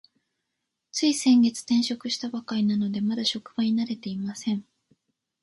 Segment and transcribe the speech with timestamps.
[0.91, 4.65] つい先月、転職をしたばかりなので、まだ職場に慣れていません。